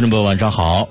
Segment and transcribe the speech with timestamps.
[0.00, 0.88] 听众朋友，晚上好。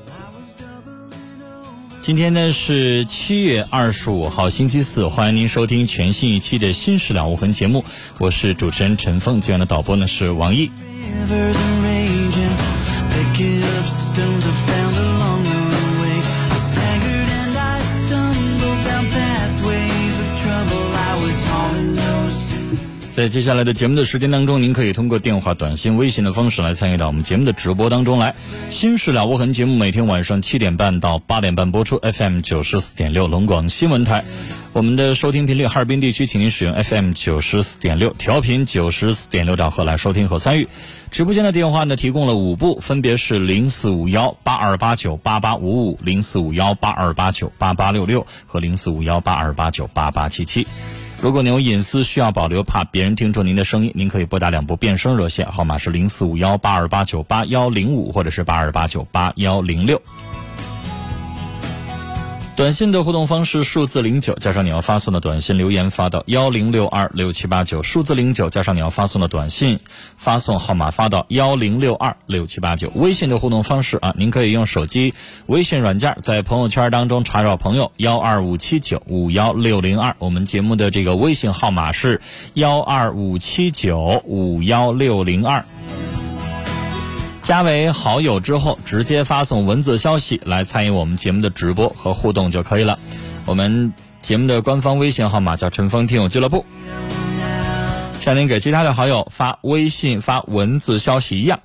[1.99, 7.83] 今天呢是七月二十五号，星期四，欢迎您收听全新一期的《新事了无痕》节目，
[8.19, 10.69] 我是主持人陈凤，今晚的导播呢是王毅。
[23.19, 28.33] 在接下来的节目的时间当中，您可以通过电话、短信、微信的方式来参与到我们节目的直播当中来。
[28.69, 34.23] 新事了无痕节目每天晚上七点半到八点半播出，FM 九十四点六龙广新闻台。
[34.71, 40.69] 我们的收听频率，哈尔滨地区，请您使用 FM 九十四点六调频九十四点六兆赫来收听和参与。
[41.11, 50.65] 直播间的电话呢，提供了五部，分别是零四五幺八二八九八八五五、零四五幺八二八九八八六六和零四五幺八二八九八八七七。
[51.21, 60.01] 如果您有隐私需要保留，怕别人听出您的声音，您可以拨打两部变声热线，号码是零四五幺八二八九八幺零五或者是八二八九八幺零六。
[62.59, 69.79] 短信的互动方式数字零九加上你要发送的短信留言发到幺零六二六七八九数字零九加上你要发送的短信
[70.17, 75.13] 发送号码发到幺零六二六七八九微信的互动方式啊，您可以用手机
[75.45, 82.19] 微信软件在朋友圈当中查找朋友幺二五七九五幺六零二，我们节目的这个微信号码是
[82.55, 85.63] 幺二五七九五幺六零二。
[87.49, 92.99] 加为好友之后，直接发送文字消息来参与我们节目的直播和互动就可以了。
[93.47, 96.63] 我们节目的官方微信号码叫“陈峰听友俱乐部”，
[98.21, 101.59] 像您给其他的好友发微信发文字消息一样。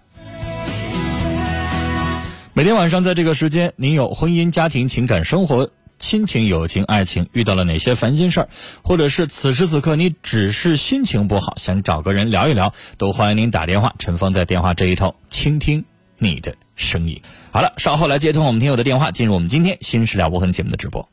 [2.54, 5.68] 每天晚上在这个时间，您有婚姻、家庭、情感、生活。
[5.98, 8.48] 亲情、友情、爱情遇到了哪些烦心事儿，
[8.82, 13.94] 或者是此时此刻你只是心情不好，想找个人聊一聊，都欢迎您打电话。
[13.98, 15.84] 陈峰在电话这一头倾听
[16.18, 17.22] 你的声音。
[17.50, 21.08] 好了，稍后来接通我们听友的电话，进入我们今天《新事了无痕》节目的直播。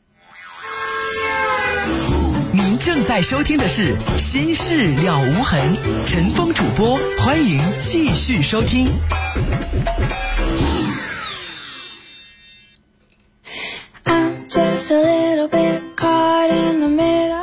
[2.52, 5.76] 您正在收听的是《心事了无痕》，
[6.06, 8.92] 陈峰主播，欢迎继续收听。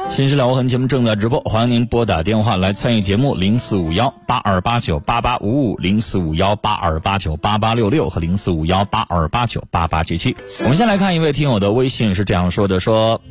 [0.10, 10.36] 新事了无痕节目正在直播，欢迎您拨打电话来参与节目，零四五幺八二八九八八五五、零四五幺八二八九八八六六和零四五幺八二八九八八七七。
[10.64, 13.22] 我们先来看一位听友的微信是这样说的：说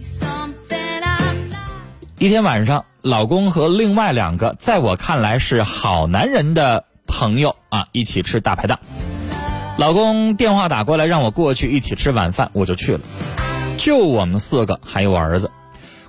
[2.19, 8.79] 一天晚上，老公和另外两个在我看来是好男人的朋友啊，一起吃大排档。
[9.77, 13.01] 老公电话打过来让我过去一起吃晚饭，我就去了。
[13.79, 15.51] 就我们四个，还有我儿子。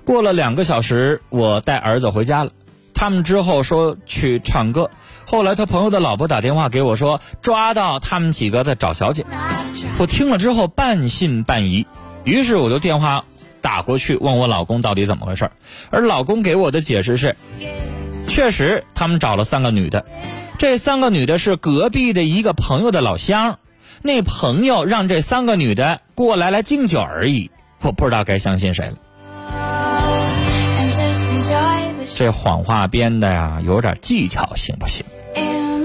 [0.04, 2.50] 过了两个小时，我带儿子回家了。
[2.92, 4.90] 他们之后说去唱歌。
[5.24, 9.24] 后来他朋友的老婆打电话给我说，抓到他们几个在找小姐。
[9.98, 11.86] 我听了之后半信半疑，
[12.24, 13.24] 于是我就电话
[13.60, 15.48] 打过去问我老公到底怎么回事
[15.90, 17.36] 而老公给我的解释是，
[18.26, 20.04] 确实他们找了三个女的，
[20.58, 23.60] 这三个女的是隔壁的一个朋友的老乡，
[24.02, 27.52] 那朋友让这三个女的过来来敬酒而已。
[27.82, 28.96] 我不知道该相信谁了。
[32.16, 35.04] 这谎话编的呀，有点技巧，行不行？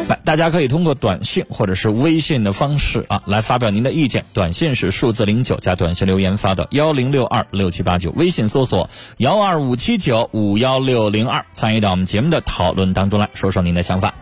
[0.08, 4.26] 来，大家可以通过短信或者是微信的方式啊，来发表您的意见。
[4.34, 14.14] 短信是数字零九加短信留言发到幺零六二六七八九，微信搜索幺二五七九五幺六零二，参与到我们节目的讨论当中来说说您的想法。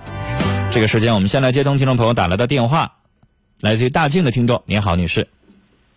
[0.71, 2.93] 这个时间，我们先来接通听众朋友打来的电话，
[3.59, 5.27] 来自于大庆的听众，您好，女士。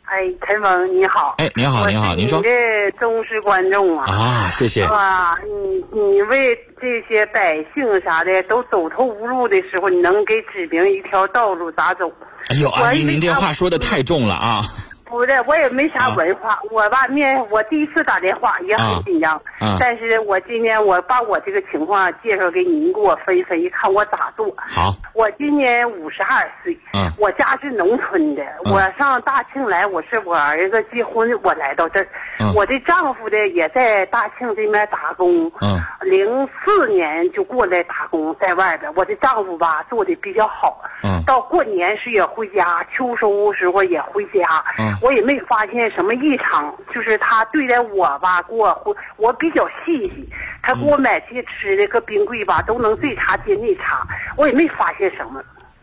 [0.06, 1.34] 哎，陈峰你好。
[1.38, 4.06] 哎，您好，我您好，您说是你的忠实观众啊。
[4.08, 4.84] 啊，谢谢。
[4.84, 12.10] 啊，你你为这些百姓啥的都走投无路的时候，你能给指明一条道路咋走？
[12.48, 14.62] 哎呦，阿姨，您这话说的太重了啊！
[15.08, 19.76] 不是，我也没啥文化，我吧面我第一次打电话也很紧张，啊。
[19.78, 24.52] 但是我今天我把我这个情况介绍给您，给我分析分析，看我咋做。
[24.56, 27.10] 好，我今年五十二岁，嗯。
[27.18, 28.72] 我家是农村的，嗯。
[28.72, 32.08] 我上大庆来，我是我儿子结婚，我来到这儿，
[32.40, 32.52] 嗯。
[32.54, 35.80] 我的丈夫的也在大庆这边打工，嗯。
[36.02, 41.22] 零四年就过来打工，在外边，我的丈夫吧做的比较好，嗯。
[41.24, 50.26] 到过年时也回家，秋收时候也回家，嗯我也没发现什么异常，就是他对待我吧，给我我比较细心，
[50.62, 54.06] 他给我买这些吃的搁冰柜吧，都能这茬接那查，
[54.36, 55.42] 我也没发现什么。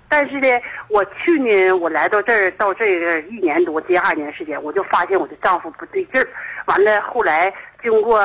[0.09, 0.47] 但是呢，
[0.89, 6.27] 我去年我来到这儿，到这个一年多，接二年时间，我就发现我的丈夫不对劲儿。
[6.65, 7.51] 完了，后来
[7.81, 8.19] 经过，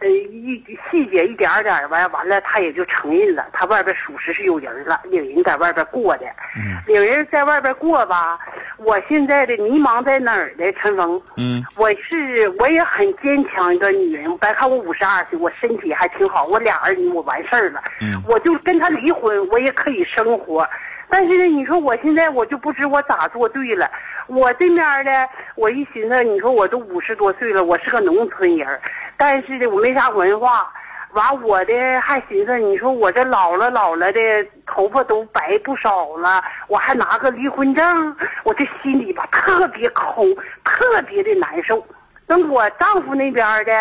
[0.00, 6.26] 呃，一细节一点点儿完，完了他也就承认了，他外边属实是有人了，领人在外边过的。
[6.56, 8.38] 嗯领人在外边过吧，
[8.76, 10.64] 我现在的迷茫在哪儿呢？
[10.80, 20.68] 陈峰，嗯我是我也很坚强一个女人，别看我五十二岁，我身体还挺好，我俩儿女我完事儿了，嗯我就跟他离婚，我也可以生活。
[21.08, 23.90] 但是呢，你说我现在我就不知我咋做对了。
[24.26, 25.10] 我这面呢，
[25.54, 28.80] 我一寻思，你说我都五十多岁了，我是个农村人，
[29.16, 30.70] 但是呢，我没啥文化。
[31.12, 31.72] 完，我的
[32.02, 34.20] 还寻思，你说我这老了老了的，
[34.66, 40.26] 头发都白不少了，我还拿个离婚证，我这心里吧特别空，
[40.62, 41.82] 特别的难受。
[42.26, 43.72] 那我丈夫那边的，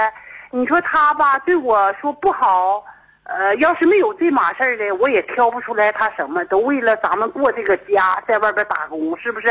[0.52, 2.82] 你说他吧对我说不好，
[3.26, 9.48] 呃，要是没有这码事儿的，我也挑不出来他什么，都为了咱们过这个家，在外边打工，是不是？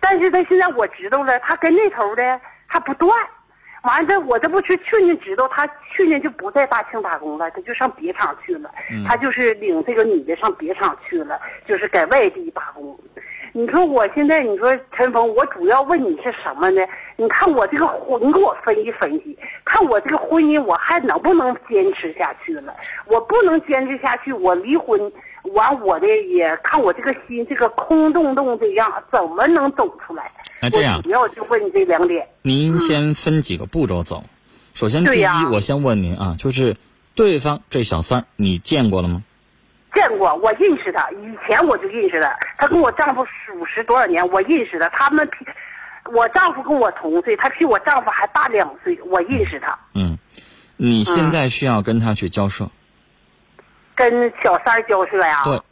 [0.00, 3.14] 但是他现在我知道了，他跟那头的还不断。
[3.82, 8.70] 完了，我这不是去年知道，他去年就不在大庆打工了，他就上别厂去了。
[8.90, 12.98] 嗯他就是领这个女的上别厂去了，就是在外地打工。
[13.52, 16.82] 你说我现在，你说陈峰，我主要问你是什么呢？
[17.16, 22.74] 你看我这个婚，你给我分析分析，看我这个婚姻我还能不能坚持下去了？
[23.06, 25.00] 我不能坚持下去，我离婚。
[25.54, 30.30] 完，我的也看我这个心，这个空洞洞的样，怎么能走出来？
[30.60, 32.28] 那这样主要就问你这两点。
[32.42, 34.22] 您先分几个步骤走。
[34.74, 36.76] 首先，第一，我先问您啊，就是
[37.14, 39.24] 对方这小三儿，你见过了吗？
[39.92, 42.36] 见过，我认识他，以前我就认识他。
[42.56, 44.88] 他跟我丈夫属实多少年，我认识他。
[44.90, 45.46] 他们比
[46.12, 49.78] 我丈夫跟我同岁，他比我丈夫还大两岁，我认识他。
[49.94, 50.18] 嗯，
[50.76, 52.70] 你现在需要跟他去交涉，
[53.94, 55.42] 跟小三交涉呀？
[55.44, 55.64] 对，我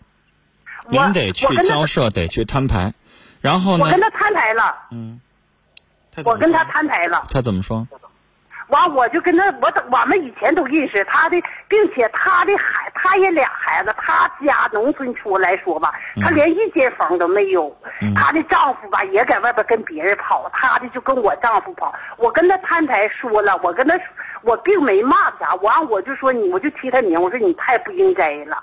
[0.90, 2.92] 您得去交涉，得去摊牌。
[3.40, 5.20] 然后呢我，跟他摊牌了，嗯，
[6.24, 7.26] 我跟他摊牌了。
[7.30, 7.86] 他怎么说？
[8.68, 17.68] 完，我就跟他，我都我们以前都认识他的，并且他的孩，他也俩孩子，他家农村出来说吧，他嗯连一间房都没有。
[18.00, 21.94] 嗯她的丈夫吧也在外边跟别人跑，她的就跟我丈夫跑。
[22.16, 24.04] 我跟他摊牌说了，我跟他说，
[24.42, 28.56] 我并没骂他，完我就说你，我就提他名，我说你太不应该了。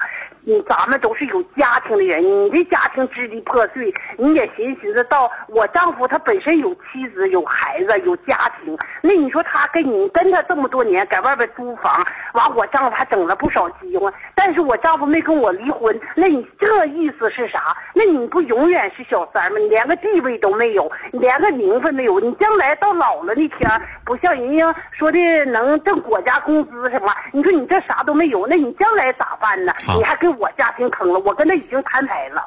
[0.45, 17.75] 你咱们都是有家庭的人，你这家庭支离破碎，你也寻思寻思到我丈夫他本身有妻子、有孩子、有家庭，那你说他跟你跟他这么多年，在外边租房，完我丈夫还整了不少机会，但是我丈夫没跟我离婚，那你这意思是啥？
[17.95, 19.57] 那你不永远是小三吗？
[19.57, 29.73] 你连个地位都没有，你连个名分没有，你将来到老了那天，不像人家说的能挣国家工资什么，你说你这啥都没有，那你将来咋办呢？
[29.97, 32.45] 你还跟我家庭坑了，我跟他已经摊牌了。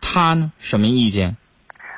[0.00, 0.50] 他呢？
[0.58, 1.36] 什么意见？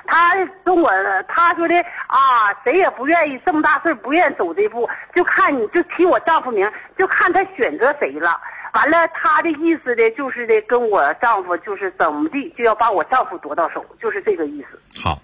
[0.07, 0.35] 他
[0.65, 0.91] 跟我
[1.29, 1.75] 他说的
[2.09, 6.69] 啊，谁也不愿意这么大岁儿不愿意走这步，就看你就提我丈夫名，
[6.99, 8.41] 就看他选择谁了。
[8.73, 15.01] 完了，他的意思呢，就是的跟我丈夫就是怎么地，就要把我丈夫夺到手，就是这个意思。
[15.01, 15.21] 好，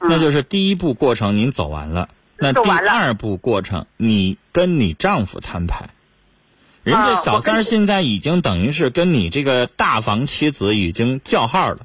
[0.00, 2.08] 那就是第一步过程您走完了。
[2.36, 5.88] 那第二步过程，你跟你丈夫摊牌。
[6.82, 11.80] 人家啊小三儿现在已经等于是跟你这个大房妻子已经叫号了，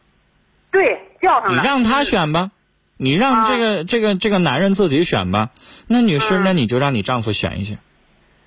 [0.72, 1.60] 对，叫上了。
[1.60, 2.52] 你让他选吧，
[2.98, 5.50] 你让啊这个这个这个男人自己选吧。
[5.88, 7.80] 那女士，嗯那你就让你丈夫选一选。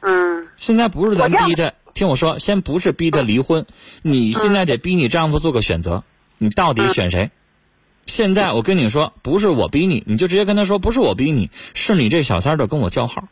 [0.01, 3.67] 嗯现在不是咱逼他，听我说，先不是逼他离婚，
[4.03, 6.03] 你现在得逼你丈夫做个选择，
[6.39, 7.31] 你到底选谁？
[8.07, 13.25] 现在我跟你说，不是我逼你，你就直接跟他说，不是我逼你，是你这小三儿的跟我叫号，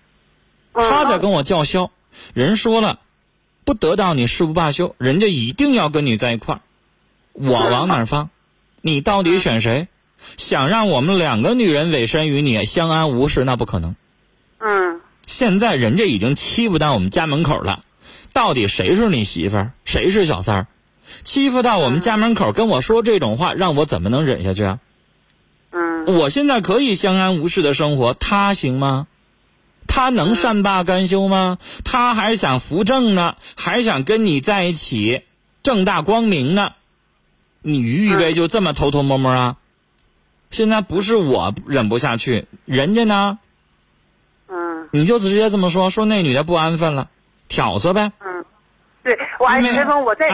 [0.72, 1.90] 嗯他在跟我叫嚣。
[2.34, 2.98] 人说了，
[3.66, 6.60] 不得到你誓不罢休，人家一定要跟你在一块儿。
[7.32, 8.30] 我往哪儿放？
[8.80, 9.88] 你到底选谁？
[10.36, 13.96] 想让我们两个女人委身于你，相安无事，那不可能。
[14.60, 17.82] 嗯现在人家已经欺负到我们家门口了，
[18.32, 20.66] 到底谁是你媳妇儿，谁是小三儿？
[21.24, 24.78] 欺负到我们家门口跟我说这种话，让我怎么能忍下去啊？
[25.72, 29.08] 嗯我现在可以相安无事的生活，他行吗？
[29.86, 31.58] 他能善罢甘休吗？
[31.84, 35.22] 他还想扶正呢，还想跟你在一起，
[35.62, 36.72] 正大光明呢。
[37.62, 39.56] 你预备就这么偷偷摸摸啊？
[40.50, 43.38] 现在不是我忍不下去，人家呢？
[44.48, 47.10] 嗯你就直接这么说，说那女的不安分了，
[47.48, 48.12] 挑唆呗。
[48.20, 48.44] 嗯，
[49.02, 49.58] 对，我阿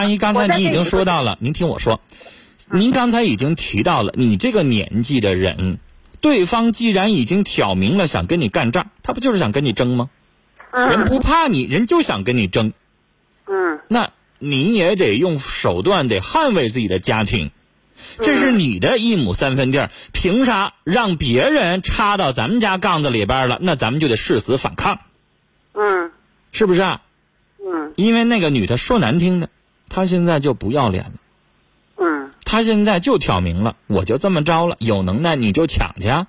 [0.04, 2.00] 姨刚才你已经说到了，您听我说，
[2.71, 5.78] 您刚才已经提到了，你这个年纪的人，
[6.23, 10.09] 对方既然已经挑明了想跟你干仗，他不就是想跟你争吗？
[10.73, 12.73] 人嗯不怕你，人就想跟你争，
[13.47, 17.50] 嗯那你也得用手段得捍卫自己的家庭，
[18.23, 23.59] 这是你的一亩三分地儿，凭啥让别人插到咱们家杠子里边了？
[23.61, 25.00] 那咱们就得誓死反抗，
[25.75, 26.11] 嗯
[26.52, 27.02] 是不是啊？
[27.59, 29.50] 嗯因为那个女的说难听的，
[29.88, 31.12] 她现在就不要脸了。
[32.52, 36.26] 嗯他现在就挑明了，我就这么着了，有能耐你就抢去啊，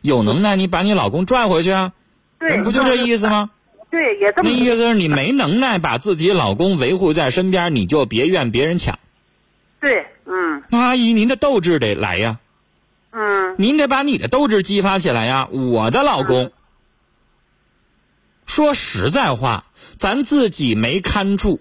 [0.00, 1.92] 有能耐你把你老公拽回去啊，
[2.38, 3.50] 对，不就这意思吗？
[3.90, 8.98] 对，也这么那意思是你没能耐把自己老公维护在身边，你就别怨别人抢。
[9.78, 12.38] 对，嗯那阿姨，您的斗志得来呀，
[13.12, 15.46] 嗯您得把你的斗志激发起来呀。
[15.50, 16.52] 我的老公，
[18.46, 19.66] 说实在话，
[19.96, 21.60] 咱自己没看住，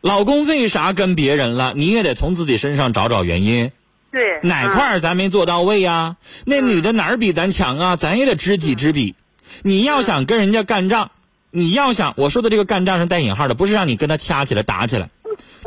[0.00, 1.72] 老公为啥跟别人了？
[1.76, 3.72] 你也得从自己身上找找原因。
[4.10, 7.96] 对，哪块儿咱没做到位呀、那女的哪儿比咱强啊？
[7.96, 9.14] 咱也得知己知彼。
[9.62, 11.10] 你要想跟人家干仗，
[11.50, 15.10] 你要想我说的这个干仗是带引号的，不是让你跟他掐起来打起来。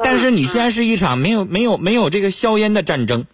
[0.04, 3.26] 但是你现在是一场没有没有没有这个硝烟的战争，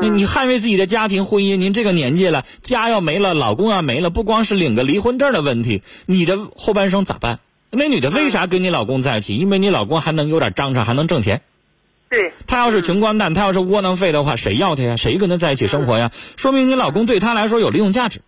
[0.00, 7.38] 你你捍卫自己的家庭婚姻，您这个年纪了，家要没了，老公要没了，不光是领个离婚证的问题，你的后半生咋办？
[7.76, 9.36] 那女的为啥跟你老公在一起？
[9.36, 11.42] 因为你老公还能有点章程，还能挣钱。
[12.08, 14.96] 对，他要是穷光蛋，他要是窝囊废的话，谁要他呀？
[14.96, 16.12] 谁跟他在一起生活呀？
[16.36, 18.20] 说明你老公对他来说有利用价值。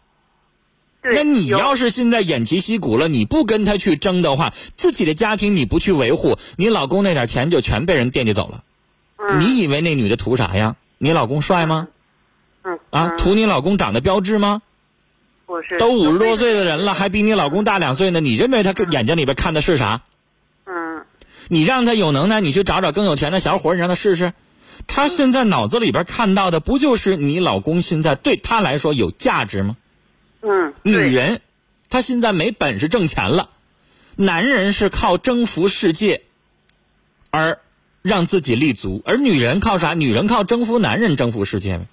[1.03, 8.63] 对，那你要是现在偃旗息鼓了，你不跟他去争的话，自己的家庭你不去维护，你老公那点钱就全被人惦记走了。
[9.19, 10.77] 嗯你以为那女的图啥呀？
[10.99, 11.89] 你老公帅吗？
[12.65, 14.63] 嗯啊，嗯图你老公长得标致吗？
[15.47, 20.03] 不是都五十多岁的人了，还比你老公大两岁呢，你认为他眼睛里边看的是啥？
[20.67, 21.05] 嗯
[21.49, 24.33] 你让他有能耐，你去找找更有钱的小伙儿，你让他试试。
[24.89, 29.77] 他现在脑子里边看到的不就是你老公现在对他来说有价值吗？
[30.43, 31.41] 嗯，女人，
[31.89, 33.51] 她现在没本事挣钱了，
[34.17, 36.23] 男人是靠征服世界
[37.31, 37.59] 而
[38.03, 39.95] 让自己立足，而女人靠啥？
[39.95, 41.87] 女人靠征服男人征服世界呗。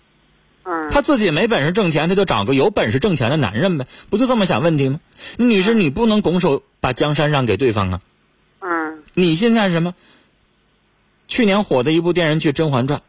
[0.66, 5.00] 嗯她自己没本事挣钱，她就找个有本事挣钱的男人呗，不就这么想问题吗？
[5.38, 8.02] 女士，你不能拱手把江山让给对方啊！
[8.62, 9.94] 嗯你现在什么？
[11.28, 13.00] 去年火的一部电视剧《甄嬛传》，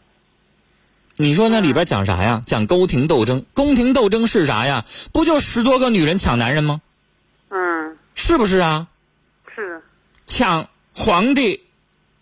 [1.16, 2.42] 你说那里边讲啥呀？
[2.46, 3.44] 讲宫廷斗争。
[3.54, 4.84] 宫廷斗争是啥呀？
[5.12, 6.80] 不就十多个女人抢男人吗？
[7.50, 8.88] 嗯是不是啊？
[9.54, 9.82] 是
[10.26, 11.62] 抢皇帝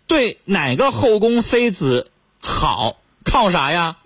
[0.07, 3.97] 对哪个后宫妃子好，靠啥呀？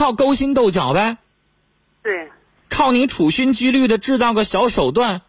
[0.00, 1.18] 嗯靠勾心斗角呗，
[2.02, 2.30] 对
[2.70, 5.20] 靠你处心积虑的制造个小手段，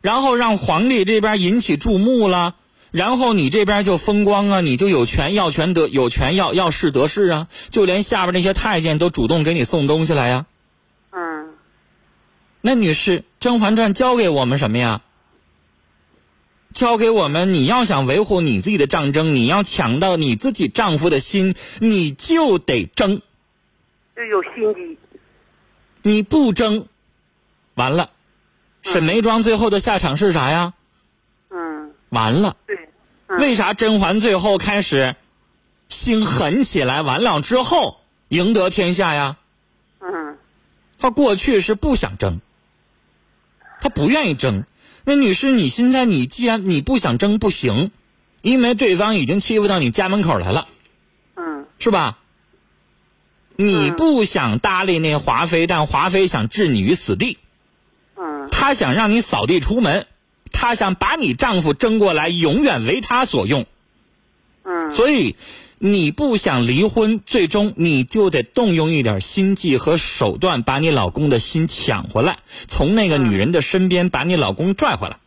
[0.00, 2.54] 然后让皇帝这边引起注目了，
[2.92, 10.46] 然后你这边就风光啊，你就有权要权得有权要要势得势啊，就连下边那些太监都主动给你送东西来呀。
[11.10, 11.48] 嗯
[12.60, 15.02] 那女士，《甄嬛传》教给我们什么呀？
[16.72, 23.22] 教给我们，你要想维护你自己的战争，你要抢到你自己丈夫的心，你就得争。
[24.16, 24.98] 就有心机
[26.02, 26.88] 你不争，
[27.74, 28.10] 完了，
[28.82, 30.72] 沈眉庄最后的下场是啥呀？
[31.50, 32.88] 嗯完了，对
[33.26, 35.16] 嗯为啥甄嬛最后开始
[35.88, 37.02] 心狠起来？
[37.02, 39.36] 完了之后赢得天下呀？
[40.00, 40.38] 嗯
[40.98, 42.40] 她过去是不想争，
[43.80, 44.64] 她不愿意争。
[45.04, 47.90] 那女士，你现在你既然你不想争，不行，
[48.40, 50.68] 因为对方已经欺负到你家门口来了，
[51.34, 52.18] 嗯是吧？
[53.56, 57.38] 你不想搭理那华妃，但华妃想置你于死地，
[58.16, 58.48] 嗯。
[58.50, 60.06] 她想让你扫地出门，
[60.52, 63.64] 她想把你丈夫争过来，永远为她所用。
[64.64, 64.90] 嗯。
[64.90, 65.36] 所以，
[65.78, 75.18] 你不想离婚，最终你就得动用一点心计和手段，把你老公的心抢回来，从那个女人的身边把你老公拽回来。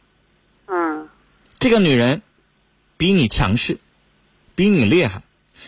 [0.68, 1.08] 嗯。
[1.60, 2.22] 这个女人
[2.98, 3.80] 比你强势，
[4.56, 5.24] 比你厉害，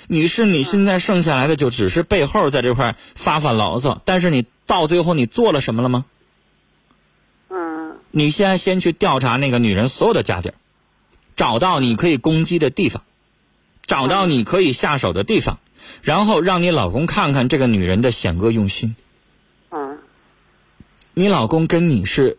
[0.07, 6.05] 女士，你现在剩下来的就只是背后在这块发发牢骚，但是你到最后你做了什么了吗？
[7.49, 10.55] 嗯你现在先去调查那个女人所有的家底儿，
[11.35, 13.03] 找到你可以攻击的地方，
[13.85, 15.59] 找到你可以下手的地方，
[16.01, 18.95] 然后让你老公看看这个女人的险恶用心。
[19.71, 19.97] 嗯
[21.13, 22.37] 你老公跟你是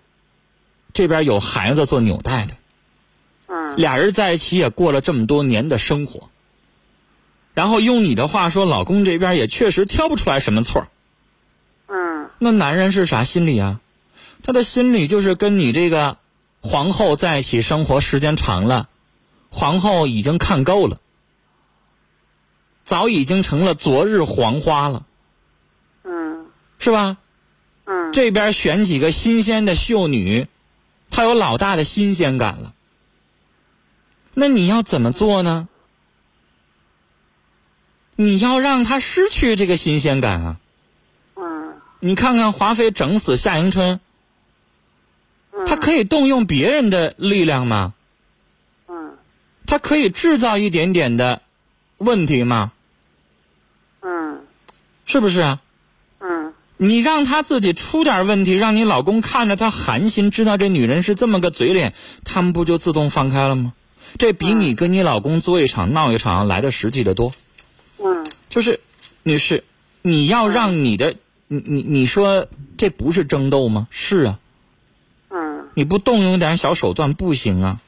[0.94, 2.54] 这边有孩子做纽带的，
[3.48, 6.28] 嗯俩人在一起也过了这么多年的生活，
[7.54, 10.86] 然后用你的话说，老公这边也确实挑不出来什么错
[11.88, 13.80] 嗯那男人是啥心理啊？
[14.42, 16.16] 他的心理就是跟你这个
[16.60, 18.88] 皇后在一起生活时间长了，
[19.50, 20.98] 皇后已经看够了，
[22.84, 25.06] 早已经成了昨日黄花了，
[26.04, 26.46] 嗯
[26.78, 27.18] 是吧？
[27.84, 30.48] 嗯这边选几个新鲜的秀女，
[31.10, 32.74] 她有老大的新鲜感了。
[34.34, 35.68] 那你要怎么做呢？
[38.16, 40.56] 你要让他失去这个新鲜感啊！
[41.36, 44.00] 嗯你看看华妃整死夏迎春，
[45.66, 47.94] 她可以动用别人的力量吗？
[48.88, 49.16] 嗯
[49.66, 51.42] 她可以制造一点点的
[51.98, 52.72] 问题吗？
[54.02, 54.40] 嗯
[55.06, 55.60] 是不是啊？
[56.20, 63.72] 嗯你让她自己出点问题，让你老公看着她寒心，知道这女人是这么个嘴脸，他们不就自动放开了吗？
[64.18, 67.32] 这比你跟你老公作一场闹一场来的实际的多。
[68.52, 68.80] 嗯就是，
[69.22, 69.64] 女士，
[70.02, 71.14] 你要让你的，
[71.48, 73.88] 你你你说这不是争斗吗？
[73.90, 74.38] 是啊，
[75.30, 77.80] 嗯你不动用点小手段不行啊。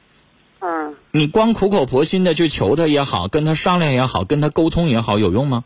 [0.61, 5.63] 嗯你光苦口婆心的去求他也好，跟他商量也好，跟他沟通也好，有用吗？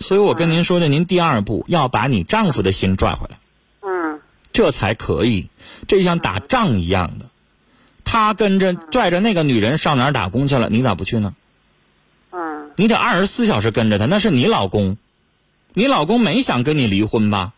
[0.00, 3.38] 所以我跟您说的，您第二步要把你丈夫的心拽回来，
[3.82, 4.20] 嗯
[4.52, 5.48] 这才可以。
[5.86, 7.26] 这像打仗一样的，
[8.02, 11.36] 他跟着拽着那个女人上哪儿打工去了，你咋不去呢？
[12.76, 14.96] 嗯你得二十四小时跟着他，那是你老公，
[15.72, 17.52] 你老公没想跟你离婚吧？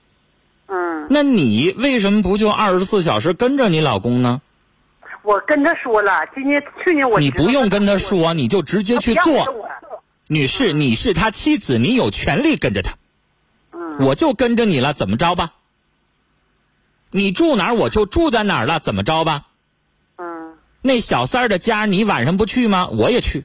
[0.66, 4.42] 嗯，那你为什么不就二十四小时跟着你老公呢？
[5.22, 9.46] 我跟他说了，今年去年我你不用跟他说，你就直接去做
[10.28, 12.92] 女士，你是他妻子，你有权利跟着他。
[13.72, 15.54] 嗯我就跟着你了，怎么着吧？
[17.10, 19.46] 你住哪儿我就住在哪儿了，怎么着吧？
[20.18, 20.52] 嗯
[20.82, 22.88] 那小三儿的家你晚上不去吗？
[22.88, 23.44] 我也去，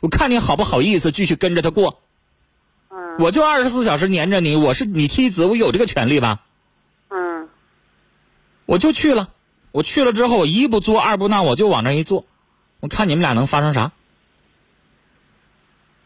[0.00, 2.00] 我看你好不好意思继续跟着他过。
[2.90, 6.40] 嗯我就二十四小时黏着你，我是你妻子，我有这个权利吧？
[7.10, 7.48] 嗯
[8.66, 9.28] 我就去了，
[9.72, 12.24] 我去了之后，我一不作二不闹，我就往那一坐，
[12.80, 13.92] 我看你们俩能发生啥？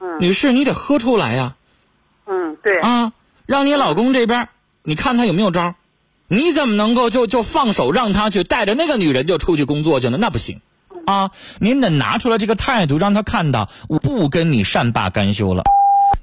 [0.01, 1.57] 嗯女士，你得喝出来呀、
[2.27, 3.13] 嗯，对，啊，
[3.47, 4.49] 让你老公这边，
[4.83, 5.75] 你看他有没有招？
[6.27, 10.19] 你怎么能够就就放手让他去带着那个女人就出去工作去呢？
[10.19, 10.61] 那不行，
[11.07, 15.63] 啊，您得拿出来这个态度，让他看到我不跟你善罢甘休了。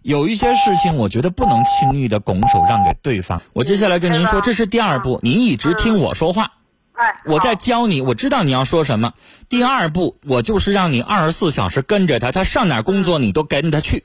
[0.04, 3.42] 有一些事情，我觉得不能轻易的拱手让给对方。
[3.54, 6.54] 我接下来跟您说，这是第二步，您一直听我说话，
[6.94, 9.14] 哎，我在教你，我知道你要说什么。
[9.50, 14.04] 第二步，我就是让你二十四小时跟着他，他上哪儿工作你都跟着他去，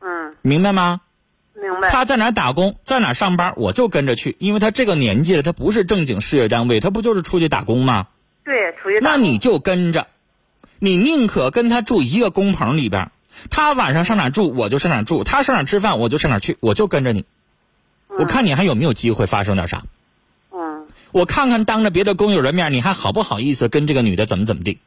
[0.00, 1.00] 嗯，明白吗？
[1.54, 8.06] 明白，他在哪儿打工，在哪儿上班，我就跟着去，因为他这个年纪了，他不是正经事业单位，他不就是出去打工吗？
[8.46, 10.06] 对，出去打那你就跟着，
[10.78, 13.10] 你宁可跟他住一个工棚里边，
[13.50, 17.24] 他晚上上哪住，我就上哪住；他上哪吃饭，我就上哪去，我就跟着你。
[18.18, 19.84] 我看你还有没有机会发生点啥？
[20.52, 24.78] 嗯我看看当着别的工友的面，你还好不好意思跟这个女的怎么怎么地？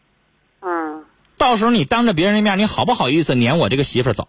[0.62, 1.04] 嗯
[1.38, 4.28] 到时候你当着别人的面，你好不好意思撵我这个媳妇走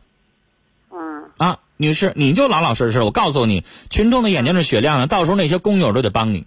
[0.93, 1.59] 嗯啊？
[1.77, 3.01] 女士，你就老老实实。
[3.01, 6.47] 我告诉你，群众的眼睛是雪亮的，到时候那些工友都得帮你。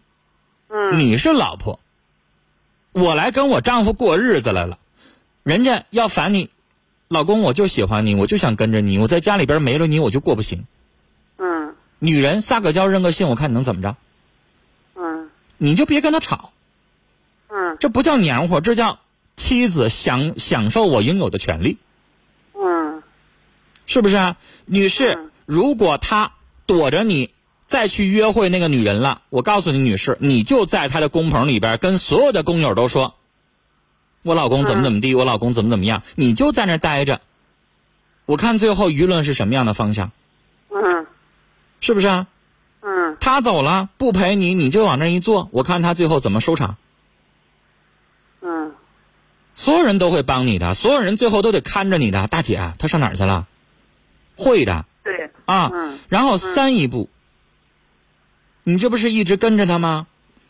[0.69, 1.79] 嗯你是老婆，
[2.93, 4.77] 我来跟我丈夫过日子来了，
[5.41, 6.51] 人家要烦你，
[7.07, 10.65] 老公我就喜欢你，我就想跟着你，我在家里边没了你我就过不行。
[11.37, 11.75] 嗯。
[11.97, 13.95] 女人撒个娇扔个信，我看你能怎么着？
[14.95, 15.29] 嗯。
[15.57, 16.53] 你就别跟他吵，
[17.49, 17.77] 嗯。
[17.79, 18.99] 这不叫黏糊，这叫
[19.35, 21.79] 妻子享享受我应有的权利，
[22.53, 23.01] 嗯。
[23.87, 24.37] 是不是啊？
[24.65, 26.31] 女士嗯，如果他
[26.67, 27.31] 躲着你
[27.73, 33.15] 再去约会那个女人了，我告诉你，女士，你就在他的工棚里边跟所有的工友都说，
[34.21, 37.19] 我老公怎么怎么地，我老公怎么怎么样，你就在那儿待着。
[38.27, 40.11] 我看最后舆论是什么样的方向，
[40.69, 41.07] 嗯
[41.81, 42.27] 是不是啊？
[42.83, 46.77] 嗯他走了不陪你，你就往那一坐，我看他最后怎么收场。
[48.43, 48.73] 嗯
[49.55, 52.27] 所有人都会帮你的，所有人最后都得看着你的。
[52.27, 53.47] 大姐，他上哪儿去了？
[54.35, 55.71] 会的对，啊。
[55.73, 57.09] 嗯然后三一步，
[58.63, 60.07] 你这不是一直跟着他吗？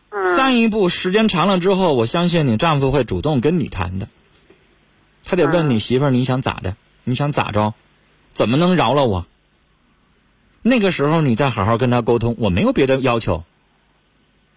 [0.09, 4.07] 嗯三一步时间长了之后，我相信你丈夫会主动跟你谈的。
[5.23, 6.75] 他得问你嗯媳妇儿你想咋的？
[7.03, 7.73] 你想咋着？
[8.31, 9.25] 怎么能饶了我？
[10.61, 13.43] 那个时候你再好好跟他沟通，我没有别的要求，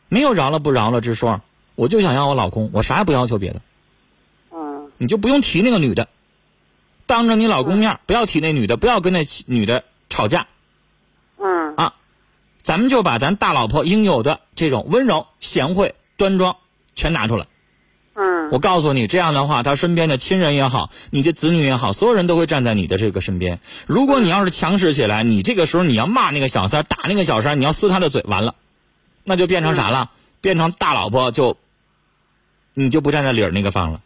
[0.08, 1.40] 没有饶了不饶了之说，
[1.74, 3.62] 我就想要我老公，我啥也不要求别的，
[4.52, 6.08] 嗯你就不用提那个女的，
[7.06, 10.46] 当着你老公面不要提那女的，不要跟那女的吵架，
[12.66, 16.56] 咱们就把咱大老婆应有的这种温柔、贤惠、端庄
[16.96, 17.46] 全拿出来。
[18.16, 23.60] 嗯我告诉你，这样的话，他身边的亲人也好，你的子女也好，所有人都会站在你的这个身边。
[23.86, 28.56] 如果你要是强势起来，你这个时候你要骂那个小三，打那个小三，你要撕他的嘴，完了，
[29.22, 30.10] 那就变成啥了？
[30.40, 31.56] 变成大老婆就，
[32.74, 34.00] 你就不站在理儿那个方了。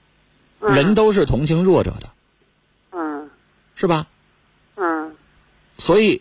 [0.61, 2.11] 嗯人都是同情弱者的，
[2.93, 3.31] 嗯
[3.75, 4.07] 是吧？
[4.77, 5.17] 嗯
[5.79, 6.21] 所以，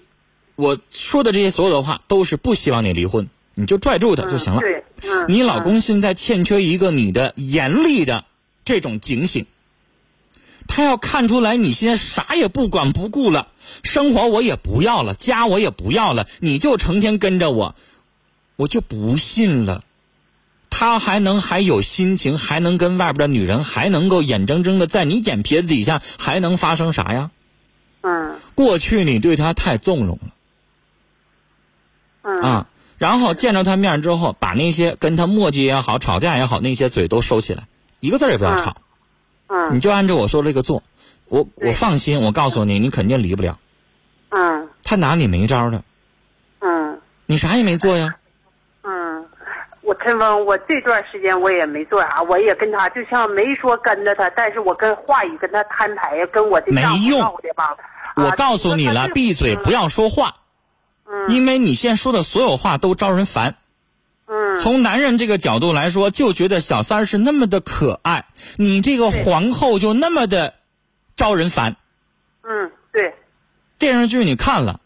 [0.60, 4.60] 我说的这些所有的话，都是不希望你离婚，你就拽住他就行了。
[4.60, 8.26] 对，嗯，你老公现在欠缺一个你的严厉的
[8.66, 9.46] 这种警醒，
[10.68, 13.48] 他要看出来你现在啥也不管不顾了，
[13.84, 17.74] 生活我也不要了，家我也不要了，你就成天跟着我，
[18.58, 19.86] 我就不信了。
[20.70, 27.32] 他还能还有心情，还能跟外边的女人，还能够眼睁睁的在你眼皮子底下，还能发生啥呀？
[28.02, 30.34] 嗯过去你对他太纵容了。
[32.30, 37.64] 嗯啊，然后见着他面之后，把那些跟他磨叽也好、吵架也好，那些嘴都收起来，
[38.00, 38.76] 一个字也不要吵，
[39.48, 40.84] 嗯你就按照我说这个做。
[41.28, 43.58] 我我放心，我告诉你，你肯定离不了。
[44.30, 45.84] 嗯他拿你没招的，
[46.62, 48.16] 嗯你啥也没做呀。
[48.84, 49.26] 嗯，
[49.82, 57.76] 我陈峰，我这段时间我也没做啥，我也跟他就像没说跟着他，但是我跟话语跟他摊牌呀，跟我的没用闹的吧。
[58.16, 59.80] 我告诉你了，闭嘴，不要。
[59.84, 60.36] 要说话，
[61.12, 63.56] 嗯因为你现在说的所有话都招人烦。
[64.28, 68.26] 嗯从男人这个角度来说，就觉得小三儿是那么的可爱，
[68.58, 70.54] 你这个皇后就那么的
[71.16, 71.78] 招人烦。
[72.44, 73.16] 嗯，对，
[73.78, 74.82] 电视剧你看了，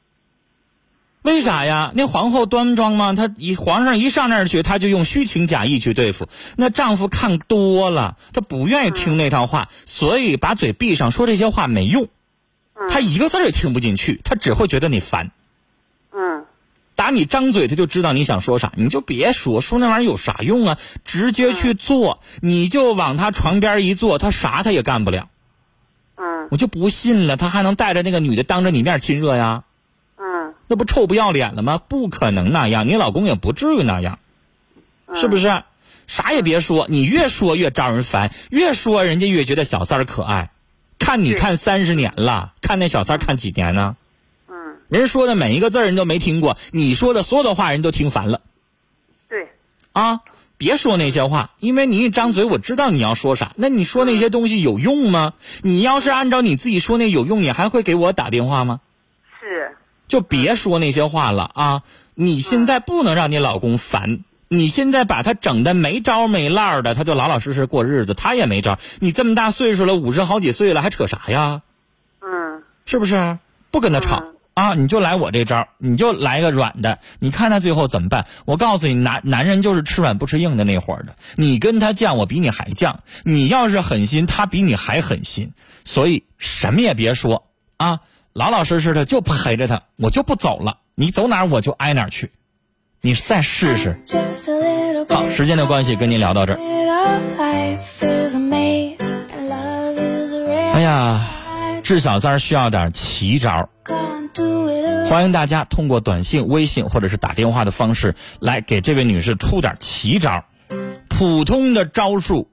[1.23, 1.91] 为啥呀？
[1.95, 3.13] 那皇后端庄吗？
[3.13, 6.29] 她一皇上一上那儿去，她就用虚情假意去对付。
[6.55, 12.07] 那丈夫看多了，他不愿意听那套话，所以把嘴闭上，说这些话没用。
[12.89, 15.31] 他一个字儿也听不进去，他只会觉得你烦。
[16.93, 20.77] 嗯打你张嘴，他就知道你想说啥，你就别说，说那玩意儿有啥用啊？
[21.03, 25.27] 直接去做，你就往他床边一坐，他啥他也干不了。
[26.15, 29.63] 嗯我就不信了，他还能带着那个女的当着你面亲热呀？
[30.17, 31.79] 嗯那不臭不要脸了吗？
[31.79, 34.19] 不可能那样，你老公也不至于那样，
[35.15, 35.63] 是不是？
[36.05, 40.51] 啥也别说，你越说越招人烦，越说人家越觉得小三儿可爱。
[40.99, 43.95] 看你看三十年了，看那小三儿看几年呢？
[44.93, 48.41] 嗯，人说的每一个字儿人都没听过，你说的所有的话人都听烦了
[49.27, 49.49] 对，
[49.91, 50.21] 啊！
[50.55, 53.51] 别说那些话，因为你一张嘴，我知道你要说啥。
[53.57, 55.33] 那你说那些东西有用吗？
[55.61, 58.79] 你要是按照你自己说那有用，你还会给我打电话吗？
[59.41, 59.75] 是，
[60.07, 61.83] 就别说那些话了啊！
[62.13, 68.79] 你现在不能让你老公烦，你现在把他整的没招没落的，他就老老实实过日子，他也没招。
[68.99, 71.61] 你这么大岁数了，五十好几岁了，还扯啥呀？
[72.21, 73.37] 嗯是不是？
[73.71, 74.73] 不跟他吵、嗯啊！
[74.75, 78.27] 你就来我这招，你就来个软的，你看他最后怎么办？
[78.45, 81.15] 我告诉你，男男人就是吃软不吃硬的那伙儿的。
[81.35, 85.53] 你跟他犟，我比你还犟；你要是狠心，他比你还狠心。
[85.83, 90.77] 所以什么也别说啊，老老实实的就陪着他，我就不走了。
[90.95, 92.31] 你走哪儿我就挨哪儿去，
[93.01, 93.99] 你再试试。
[95.09, 96.59] 好，时间的关系，跟您聊到这儿。
[100.73, 101.27] 哎呀，
[101.83, 103.67] 治小三儿需要点奇招。
[105.07, 110.43] 欢迎大家通过短信、微信或者是打电话的方式来给这位女士出点奇招。
[111.09, 112.49] 普通的招数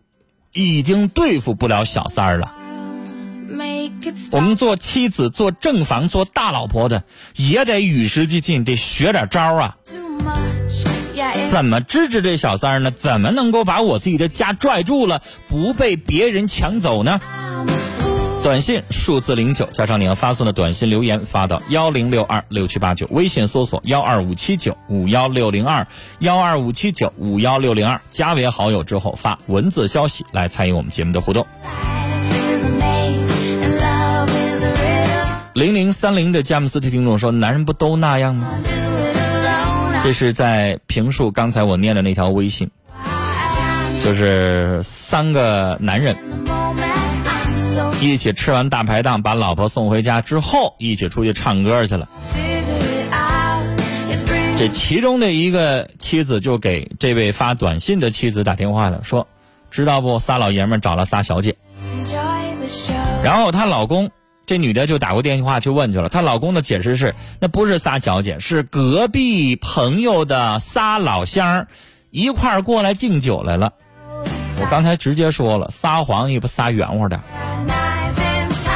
[0.52, 2.52] 已经对付不了小三儿了。
[4.32, 9.76] 我们做妻子、做正房、做大老婆的，也得与时俱进，得学点招啊！
[11.50, 12.90] 怎么支持这小三儿呢？
[12.90, 17.20] 怎么能够把我自己的家拽住了，不被别人抢走呢？
[18.42, 25.86] 短信数字零九加上你要发送的短信留言发到幺零六二六七八九，微信搜索幺二五七九五幺六零二
[26.20, 31.46] 幺二五七九五幺六零二，加为好友之后发文字消息来参与我们节目的互动。
[35.52, 38.48] 零零三零的佳木斯的听众说：“男人不都那样吗？”
[40.02, 42.70] 这是在评述刚才我念的那条微信，
[44.02, 46.16] 就是三个男人
[48.00, 52.08] 一起吃完大排档，把老婆送回家之后，一起出去唱歌去了。
[54.58, 59.26] 这其中的一个妻子就给这位发短信的妻子打电话了，说
[59.70, 60.18] ：“知道不？
[60.18, 61.54] 仨老爷们找了仨小姐。”
[63.22, 64.10] 然后她老公
[64.46, 71.66] 这女的就打过电话去问去了，她老公的解释是，那不是仨小姐，是隔壁朋友的仨老乡
[72.10, 73.72] 一块儿过来敬酒来了。
[74.60, 77.18] 我刚才直接说了，撒谎也不撒圆乎的。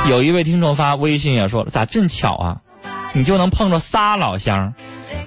[0.08, 2.60] 有一位听众发微信也说了，咋真巧啊？
[3.14, 4.74] 你就能碰着仨老乡，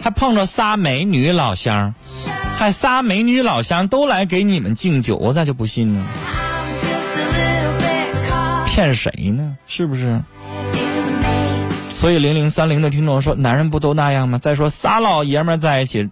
[0.01, 1.95] 还碰着仨美女老乡，
[2.57, 6.05] 还仨美女老乡都来给你们敬酒，我咋就不信呢？
[8.65, 9.57] 骗谁呢？
[9.65, 10.21] 是不是？
[11.91, 14.37] 所以零零三零的听众说，男人不都那样吗？
[14.37, 16.07] 再说仨老爷们在一起，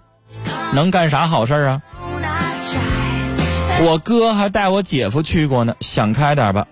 [0.73, 1.81] 能干啥好事啊？
[3.81, 6.65] 我哥还带我姐夫去过呢，想开点吧。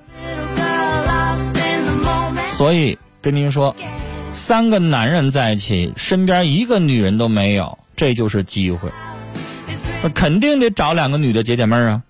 [2.53, 3.75] 所以跟您说，
[4.31, 8.89] 三个男人在一起，身边一个女人都没有，这就是机会。
[10.03, 12.03] 那肯定得找两个女的解解闷儿啊。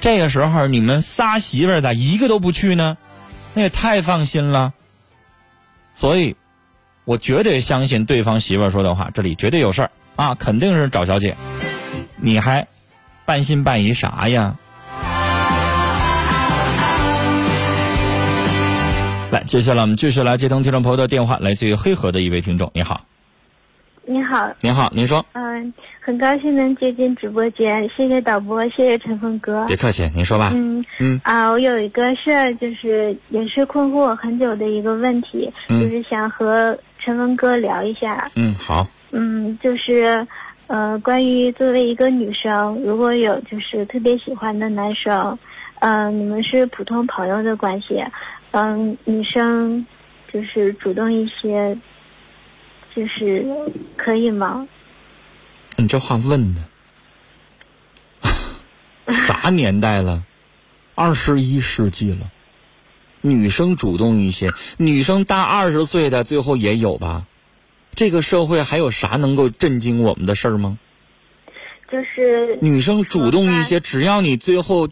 [0.00, 2.96] 这个时候你们仨媳妇儿咋一个都不去呢？
[3.54, 4.72] 那也太放心了。
[5.92, 6.36] 所以，
[7.04, 11.36] 我绝对相信对方媳妇儿说的话，这里绝对有事儿啊，肯定是找小姐。
[12.16, 12.66] 你还
[13.24, 14.56] 半信半疑啥呀？
[19.38, 23.00] 来，接下来我们继续来接通听众朋友的电话，来自于黑河的一位听众，你好，
[24.04, 29.64] 你好，您好，您说，嗯，很高兴能接进直播间，谢谢导播，谢谢陈峰哥。
[29.66, 30.50] 别客气，您说吧。
[30.54, 38.28] 嗯嗯啊，我有一个事儿，就是也是困惑我很久的一个问题，嗯就是想和陈峰哥聊一下。
[38.34, 40.26] 嗯，好，嗯，就是
[40.66, 45.38] 呃，关于作为一个女生，如果有就是特别喜欢的男生，
[45.78, 48.02] 嗯、你们是普通朋友的关系，
[48.52, 49.86] 嗯、女生
[50.32, 51.76] 就是主动一些，
[52.94, 53.46] 就是
[53.96, 54.66] 可以吗？
[55.76, 56.62] 你这话问的，
[59.26, 60.24] 啥年代了？
[60.94, 62.30] 二十一世纪了，
[63.20, 67.26] 女生主动一些，女生大二十岁的最后也有吧？
[67.94, 70.78] 这个社会还有啥能够震惊我们的事儿吗？
[71.90, 74.88] 就是女生主动一些，只要你最后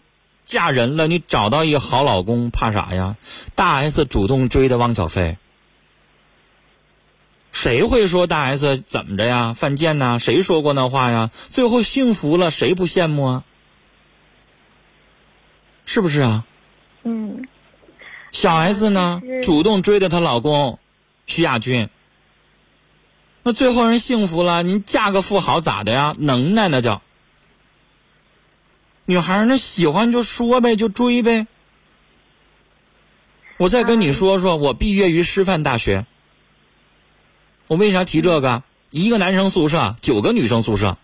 [0.46, 3.16] 嫁人了，你找到一个好老公，怕啥呀？
[3.56, 5.36] 大 S 主动追的汪小菲，
[7.50, 9.54] 谁会说大 S 怎么着呀？
[9.54, 10.18] 犯贱呐？
[10.20, 11.30] 谁说过那话呀？
[11.50, 13.44] 最后幸福了，谁不羡慕啊？
[15.84, 16.44] 是不是啊？
[17.02, 17.46] 嗯。
[18.30, 20.78] 小 S 呢，主动追的她老公
[21.26, 21.88] 徐亚军。
[23.42, 26.14] 那最后人幸福了，您嫁个富豪咋的呀？
[26.18, 27.02] 能耐那叫。
[29.06, 31.46] 女孩儿那喜欢就说呗，就追呗。
[33.56, 36.04] 我再跟你说说，我毕业于师范大学。
[37.68, 38.62] 我为啥提这个？
[38.90, 40.98] 一个男生宿舍，九个女生宿舍。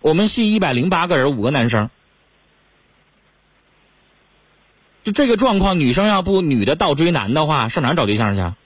[0.00, 1.90] 我们系一百零八个人，五个男生。
[5.04, 8.56] 就这个状况，女生要不女的倒追男的话，上哪儿找对象去啊？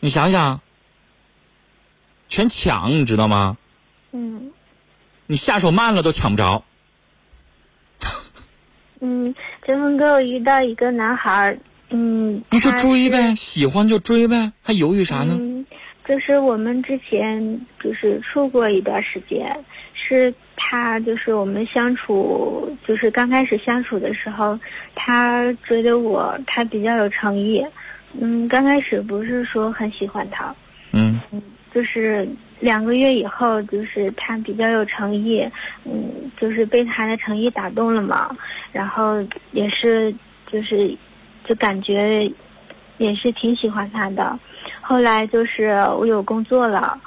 [0.00, 0.60] 你想想，
[2.28, 3.58] 全抢，你知道吗？
[4.12, 4.52] 嗯
[5.26, 6.64] 你下手慢了都抢不着。
[9.00, 9.34] 嗯，
[9.64, 11.58] 陈峰哥，我遇到一个男孩儿，
[11.90, 15.36] 嗯，你就追呗，喜欢就追呗，还犹豫啥呢？
[15.38, 15.66] 嗯，
[16.06, 24.58] 就是我们之前就是处过一段时间，是他就是我们相处，就是刚开始相处的时候，
[24.94, 27.64] 他追的我，他比较有诚意。
[28.18, 30.54] 嗯，刚开始不是说很喜欢他，
[30.92, 31.20] 嗯
[31.74, 32.28] 就是
[32.64, 35.46] 两个月以后，就是他比较有诚意，
[35.84, 38.34] 嗯，就是被他的诚意打动了嘛，
[38.72, 39.22] 然后
[39.52, 40.10] 也是
[40.50, 40.96] 就是
[41.44, 42.26] 就感觉
[42.96, 44.38] 也是挺喜欢他的。
[44.80, 46.98] 后来就是我有工作了，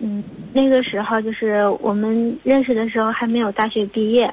[0.00, 4.28] 嗯，那个时候就是我们认识的时候还没有大学毕业，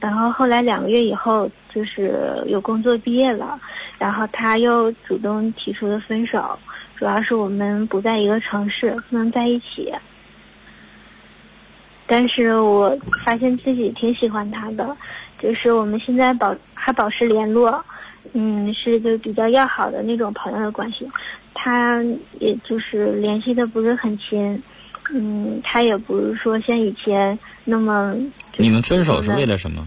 [0.00, 3.60] 然后后来两个月以后就是有工作毕业了，
[3.98, 6.58] 然后他又主动提出了分手。
[6.96, 9.92] 主要是我们不在一个城市，不能在一起。
[12.06, 14.96] 但是我发现自己挺喜欢他的，
[15.38, 17.82] 就是我们现在保还保持联络，
[18.32, 21.08] 嗯，是就比较要好的那种朋友的关系。
[21.54, 22.02] 他
[22.40, 24.62] 也就是联系的不是很亲，
[25.10, 28.14] 嗯，他也不是说像以前那么。
[28.56, 29.86] 你们分手是为了什么？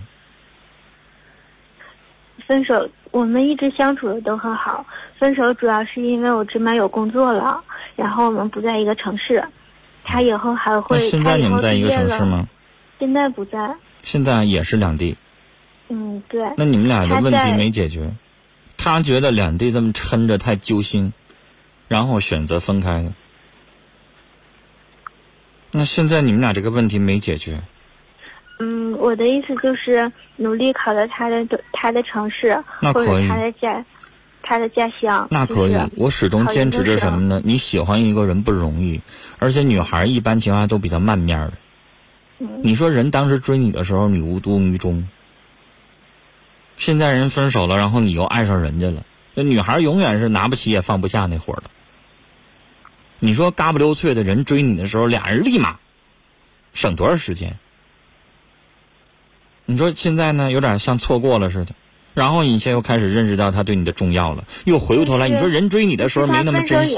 [2.48, 4.86] 分手，我们一直相处的都很好。
[5.20, 7.62] 分手主要是因为我这边有工作了，
[7.96, 9.44] 然后我们不在一个城市。
[10.08, 10.98] 他以后还会。
[10.98, 12.48] 那现在你们在一个城市吗？
[12.98, 13.76] 现在不在。
[14.02, 15.18] 现在也是两地。
[15.90, 16.42] 嗯，对。
[16.56, 18.12] 那你们俩的问题没解决，
[18.78, 21.12] 他觉得两地这么抻着太揪心，
[21.88, 23.14] 然后选择分开的。
[25.72, 27.62] 那现在你们俩这个问题没解决。
[28.60, 33.86] 嗯，我的意思就是努力考到他的他的城市或者那可以他的家
[34.48, 35.28] 他的家乡。
[35.30, 37.42] 那可以就是，我始终坚持着什么呢？
[37.44, 39.02] 你喜欢一个人不容易，
[39.40, 41.54] 而且女孩一般情况下都比较慢面儿的。
[42.40, 45.08] 嗯你说人当时追你的时候，你无动于衷。
[46.78, 51.70] 现在人分手了，然后你又爱上人家了，那女孩永远是拿不起也放不下那会儿的。
[53.20, 55.80] 你说嘎不溜脆的人追你的时候，俩人立马
[56.74, 57.58] 省多少时间？
[59.66, 61.74] 你说现在呢，有点像错过了似的。
[62.18, 66.98] 然后你现在又开始认识到他对你的重要了，又回过头来，你说人追你的时候没那么珍惜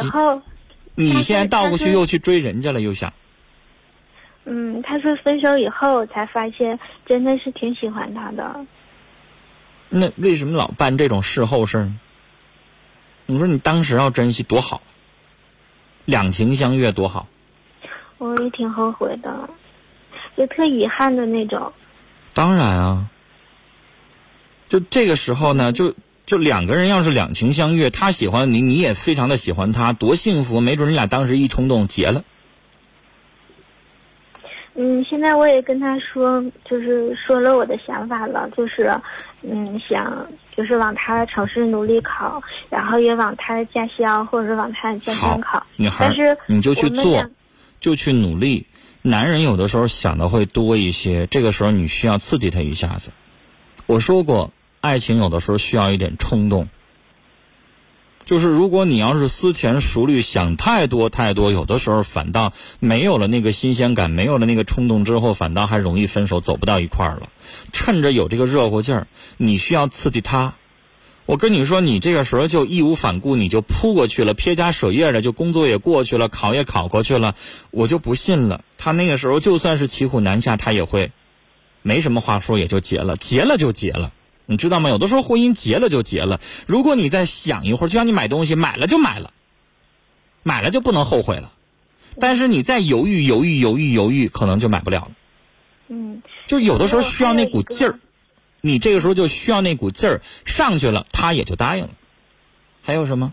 [0.95, 3.11] 你现在倒过去又去追人家了，又想。
[4.45, 8.65] 嗯，他说分手以后才发现真的是挺喜欢他的。
[9.89, 11.99] 那为什么老办这种事后事儿呢？
[13.25, 14.81] 你说你当时要珍惜多好，
[16.05, 17.27] 两情相悦多好。
[18.19, 19.49] 我也挺后悔的，
[20.37, 21.73] 就特遗憾的那种。
[22.33, 23.09] 当然啊，
[24.69, 30.61] 就这个时候呢，就就两个人要是两情相悦，他喜欢你，你也非常的喜欢他，多幸福！
[30.61, 32.23] 没准你俩当时一冲动结了。
[34.75, 38.97] 嗯，现在我也跟他说，就是说了我的想法了，就是，
[39.41, 47.29] 嗯，想就是往他的城市努力考，然后也往他的家乡或者往他的家好乡考。，女孩但是，你就去做
[47.81, 48.67] 就去努力。
[49.01, 53.11] 男人有的时候想的会多一些，这个时候你需要刺激他一下子。
[53.85, 56.69] 我说过，爱情有的时候需要一点冲动。
[58.25, 67.29] 就是如果你要是思前熟虑，想太多太多，有的时候反倒没有了那个新鲜感，没有了那个冲动之后，反倒还容易分手，走不到一块儿了。
[67.73, 70.53] 趁着有这个热乎劲儿，你需要刺激他。
[71.25, 77.33] 我跟你说，你这个时候就义无反顾，你就扑过去了，撇家舍业的，就工作也过去了，考也考过去了，
[77.71, 78.63] 我就不信了。
[78.77, 81.11] 他那个时候就算是骑虎难下，他也会
[81.81, 84.11] 没什么话说，也就结了，结了就结了。
[84.49, 84.89] 你知道吗？
[84.89, 86.41] 有的时候婚姻结了就结了。
[86.65, 89.31] 如果你再想一会儿，就像你买东西，买了就买了，
[90.41, 91.51] 买了就不能后悔了。
[92.19, 95.11] 但是你再犹豫、犹豫、犹豫、犹豫，可能就买不了了。
[95.87, 97.99] 嗯，就有的时候需要那股劲儿，
[98.59, 101.91] 你这个时候就需要那股劲儿上去了，他也就答应了。
[102.81, 103.31] 还有什么？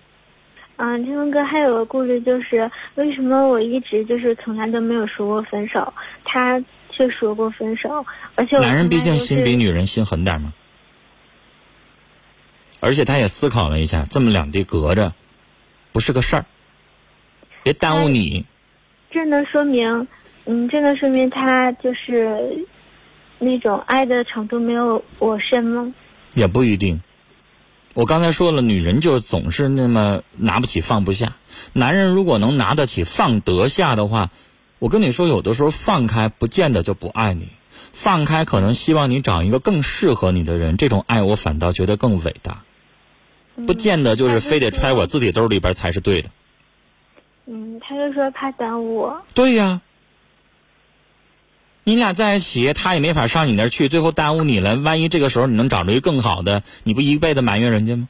[0.76, 10.52] 嗯，天龙哥还有个顾虑就是，为什么我一直就是从来都没有说过分手，他却说过分手，而且我男人毕竟心比女人心狠点嘛。
[12.86, 15.12] 而且他也思考了一下，这么两地隔着，
[15.90, 16.46] 不是个事儿，
[17.64, 18.46] 别耽误你。
[19.10, 20.06] 这能说明，
[20.44, 22.64] 嗯，这能说明他就是
[23.40, 25.92] 那种爱的程度没有我深吗？
[26.34, 27.00] 也不一定。
[27.94, 31.34] 我刚才说了，女人就总是那么拿不起放不下。
[31.72, 34.30] 男人如果能拿得起放得下的话，
[34.78, 37.48] 我跟你说，有的时候放开不见得就不爱你，
[37.90, 40.76] 放开可能希望你找一个更适合你的人。
[40.76, 42.64] 这种爱我反倒觉得更伟大，
[43.64, 46.30] 不见得就是非得揣我自己兜里边才是对的。
[47.46, 49.22] 嗯，他就说怕耽误我。
[49.34, 49.80] 对呀，
[51.84, 54.76] 你俩在一起，他也没法上你那儿去，最后耽误你了。
[54.76, 58.08] 万一这个时候你能找着一个更好的，你不一辈子埋怨人家吗？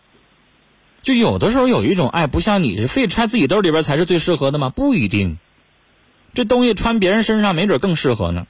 [1.03, 4.71] 就有的时候有一种爱，不像你是非揣自己兜里边才是最适合的吗？
[4.71, 5.39] 不一定，
[6.35, 8.47] 这东西穿别人身上没准更适合呢。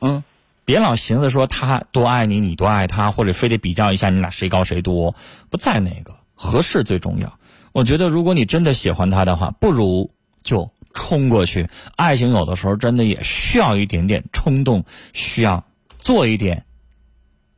[0.00, 0.24] 嗯，
[0.64, 5.14] 别老寻思说他多爱你，你多爱他，或者非得比较一下你俩谁高谁多，
[5.50, 7.38] 不在那个合适最重要。
[7.72, 10.10] 我觉得，如果你真的喜欢他的话，不如
[10.42, 11.68] 就冲过去。
[11.96, 15.64] 爱情有的时候真的也需要一点点冲动，需要
[15.98, 16.64] 做一点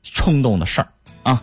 [0.03, 0.89] 冲动的事儿
[1.25, 1.43] 啊。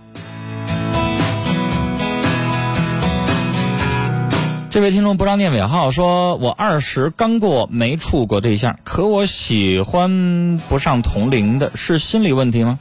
[4.71, 12.79] 这位听众不让念尾号说：“我二十刚过，没处过对象，可我喜欢不上同龄的，是心理问题吗？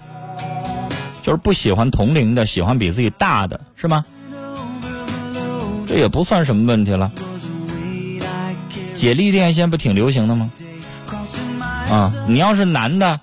[1.25, 4.05] 就是不喜欢同龄的，喜欢比自己大的，是吗？
[5.89, 7.11] 这也不算什么问题了。
[8.95, 10.53] 姐弟恋现在不挺流行的吗？
[11.91, 13.19] 啊，你要是男的，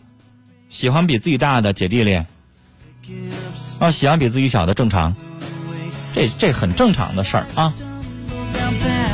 [0.67, 2.27] 喜欢比自己大的姐弟恋，
[3.79, 5.15] 啊，喜欢比自己小的正常，
[6.13, 7.73] 这这很正常的事儿啊。”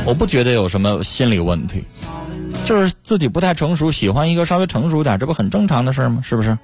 [0.06, 1.82] 我不觉得有什么心理问题，
[2.66, 6.22] 就是自己不太成熟，喜欢一个稍微成熟点，这不很正常的事儿吗？
[6.22, 6.58] 是不是？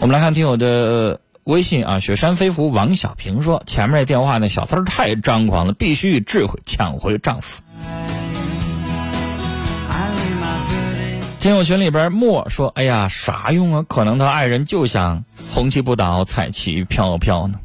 [0.00, 7.62] 我们来看听友的微信啊，雪山飞狐王小平说，前面那电话那小三儿太张狂了，必须智慧抢回丈夫。
[11.38, 13.84] 听友群里边莫说，哎呀，啥用啊？
[13.88, 17.60] 可能他爱人就想红旗不倒，彩旗飘飘呢。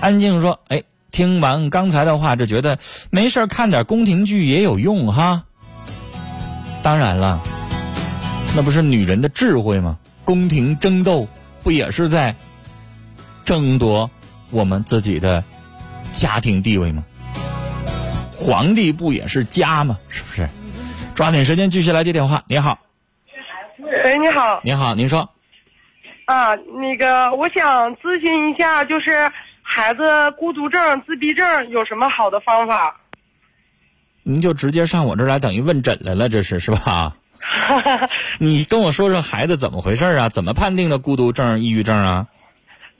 [0.00, 0.82] 安静说，哎。
[1.12, 2.78] 听完刚才的话，就觉得
[3.10, 5.44] 没事看点宫廷剧也有用哈。
[6.82, 7.38] 当然了，
[8.56, 9.98] 那不是女人的智慧吗？
[10.24, 11.28] 宫廷争斗
[11.62, 12.34] 不也是在
[13.44, 14.10] 争夺
[14.50, 15.44] 我们自己的
[16.12, 17.04] 家庭地位吗？
[18.32, 19.98] 皇帝不也是家吗？
[20.08, 20.48] 是不是？
[21.14, 22.42] 抓紧时间继续来接电话。
[22.48, 22.78] 你好，
[23.78, 25.28] 喂，你好你好，您说。
[26.24, 29.30] 啊，那个我想咨询一下，就是
[29.74, 32.94] 孩子孤独症、自闭症有什么好的方法？
[34.22, 37.16] 您就直接上我这儿来，等于问诊来了，这是是吧？
[38.38, 40.28] 你跟我说说孩子怎么回事啊？
[40.28, 42.26] 怎么判定的孤独症、抑郁症啊？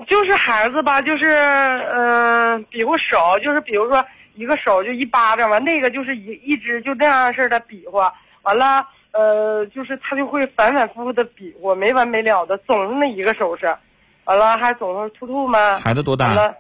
[0.09, 4.03] 就是孩子吧，就是嗯、呃比划手，就是比如说
[4.35, 8.11] 一个手就一巴掌，完那个就是一一只就那样式的比划，
[8.45, 13.77] 完了呃，就是他就会反反复复的比划，没完没了的，总是那一个手势，
[14.25, 15.77] 完了还总是吐吐吗。
[15.77, 16.55] 孩子多大完了，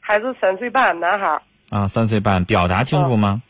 [0.00, 1.40] 孩子三岁半，男孩。
[1.70, 1.86] 啊？
[1.88, 3.42] 三岁半，表达清楚吗？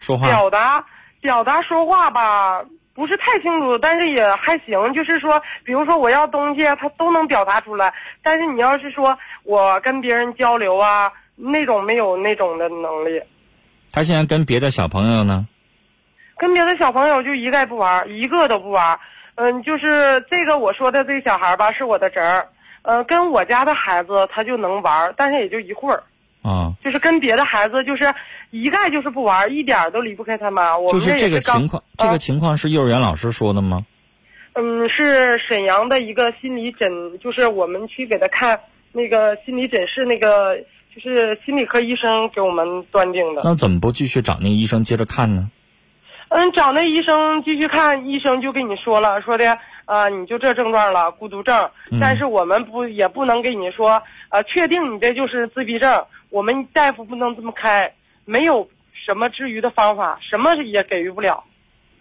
[0.00, 0.84] 说话表达
[1.20, 2.64] 表达说话吧，
[2.94, 4.94] 不是太清楚，但是也还行。
[4.94, 7.92] 就是说，比如说我要东西，他都能表达出来。
[8.22, 13.22] 但是你要是说我跟别人交流啊，那种没有那种的能力。
[13.92, 15.46] 他现在跟别的小朋友呢？
[16.38, 18.98] 跟别的小朋友就一概不玩，一个都不玩。
[19.36, 22.46] 嗯，就是这个我说的这个小孩吧，是我的侄儿。
[22.86, 26.02] 呃，跟我家的孩子他就能玩，但是也就一会儿。
[26.42, 28.14] 啊，就是跟别的孩子就是
[28.52, 30.78] 一概就是不玩，一点都离不开他妈。
[30.78, 33.84] 我们就是这个情况，这啊个情况是幼儿园老师说的吗？
[34.54, 38.60] 嗯，是沈阳的一个心理诊，就是我们去给他看
[38.92, 40.56] 那个心理诊室那个，
[40.94, 43.42] 就是心理科医生给我们断定的。
[43.42, 45.50] 那怎么不继续找那个医生接着看呢？
[46.28, 51.56] 嗯，找那医生继续看，医生就跟你说了，说的啊、你就这症状了，孤独症。
[51.90, 57.90] 嗯但是我们不也不能给你说，呃，确定你这就是自闭症，我们大夫不能这么开，
[58.24, 61.42] 没有什么治愈的方法，什么也给予不了。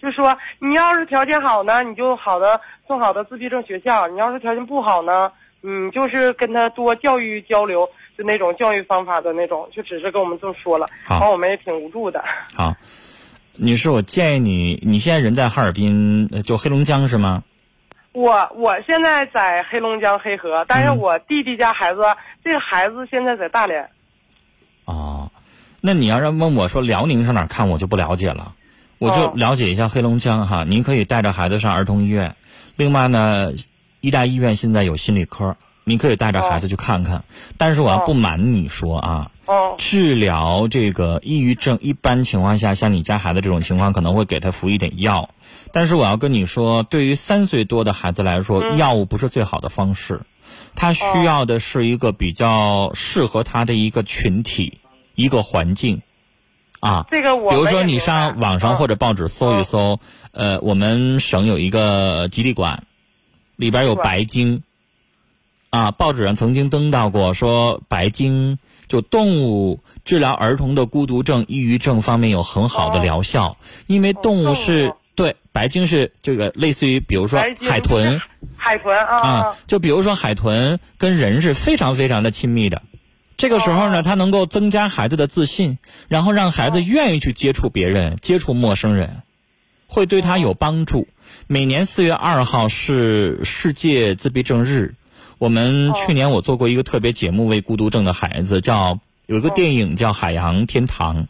[0.01, 5.31] 就说你要是条件好呢，你就好的送好的自闭症学校；你要是条件不好呢，
[5.61, 12.23] 你就是跟他多教育交流，就那种教育方法的那种，就只是跟我们这么说了，好完我们也挺无助的。
[12.55, 12.73] 好，
[13.57, 17.43] 女士，我建议你，你现在人在哈尔滨，呃就黑龙江是吗？
[18.16, 21.99] 我我现在在黑龙江黑河，但是嗯我弟弟家孩子，
[22.43, 23.89] 这个孩子现在在大连。
[24.86, 25.30] 哦，
[25.82, 28.53] 那你要是问我说辽宁上哪看，我就不了解了，
[28.99, 30.63] 我就哦了解一下黑龙江哈。
[30.63, 32.38] 您可以带着孩子上儿童医院，
[32.78, 33.51] 另外呢，
[33.99, 37.26] 医大医院现在有心理科，您可以带着孩子去看看。
[37.57, 39.75] 但是我要哦不瞒你说啊，哦。
[39.77, 45.29] 治疗这个抑郁症，一般情况下，像你家孩子这种情况，可能会给他服一点药。
[45.71, 48.77] 但是我要跟你说，对于三岁多的孩子来说，嗯。
[48.77, 50.21] 药物不是最好的方式，
[50.75, 54.79] 他需要的是一个比较适合他的一个群体、
[55.15, 56.01] 一个环境，
[56.79, 57.05] 啊。
[57.09, 58.75] 这个我比如说，你上网上嗯。
[58.77, 59.99] 或者报纸搜一搜，
[60.31, 62.83] 呃，我们省有一个吉利馆，
[63.55, 64.63] 里边有白鲸，
[65.69, 73.03] 啊，报纸上曾经登到过，说白鲸就动物治疗儿童的孤独症、抑郁症方面有很好的哦。
[73.03, 73.57] 疗效，
[73.88, 74.95] 因为动物是物。
[75.15, 78.19] 对白鲸是这个类似于，比如说海豚。
[78.57, 82.81] 海豚啊啊，就比如说海豚跟人是非常非常的亲密的。
[83.38, 84.03] 这个时候呢，哦。
[84.03, 85.77] 它能够增加孩子的自信，
[86.09, 89.21] 然后让孩子愿意去接触别人、接触陌生人，
[89.88, 91.07] 会对他有帮助。
[91.47, 94.95] 每年四月二号是世界自闭症日，
[95.38, 101.23] 我们去年我做过一个特别节目，为孤独症的孩子，叫有一个电影叫《海洋天堂》。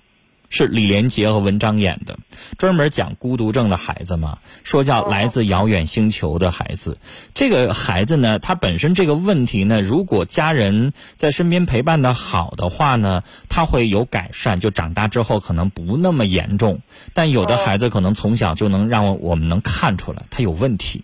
[0.48, 2.18] 是李连杰和文章演的，
[2.58, 7.00] 专门讲孤独症的孩子嘛，说叫来自遥远星球的孩子。
[7.34, 16.80] 这个孩子呢，他本身这个问题呢，如果家人在身边陪伴的好的话呢，他会有改善，就长大之后可能不那么严重。
[17.14, 21.04] 但有的孩子可能从小就能让我们能看出来他有问题，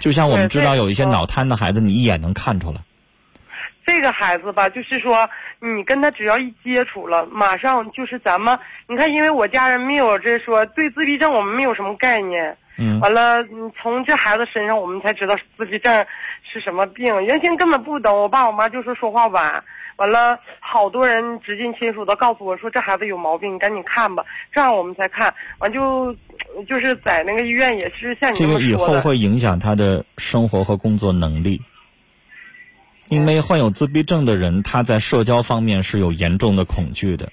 [0.00, 2.80] 就像我们知道有一些脑瘫的孩子，你一眼能看出来。
[3.86, 5.28] 这个孩子吧，就是说
[5.60, 13.00] 你跟他只要一接触了，马上就是咱们，你看，因为我家人没有这说对自闭症我们没有什么概念，嗯。
[13.00, 16.06] 完了，嗯从这孩子身上我们才知道自闭症
[16.52, 19.64] 是什么病，原先根本不懂，我爸我妈就说说话晚，
[20.00, 26.16] 完了，好多人直近亲属都告诉我说这孩子有毛病，你赶紧看吧，这样我们才看，完就
[26.66, 31.60] 就是在那个医院也是像你这个以后，会影响他的生活和工作能力，
[33.10, 37.30] 因为患有自闭症的人，他在社交方面是有严重的恐惧的，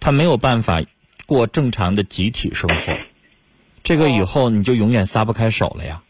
[0.00, 0.80] 他没有办法
[1.26, 2.96] 过正常的集体生活，
[3.82, 6.00] 这个以后你就永远撒不开手了呀。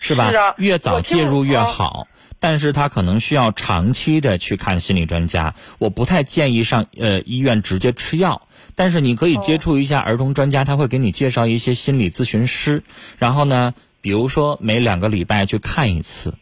[0.00, 0.30] 是吧？
[0.30, 0.54] 是啊。
[0.58, 2.06] 越早介入越啊好。
[2.40, 12.84] 但是他可能需要长期的去看心理专家，我不太建议上呃医院直接吃药，但是你可以接触一下儿童专家，他会给你介绍一些心理咨询师，
[13.18, 16.34] 然后呢，比如说每两个礼拜去看一次，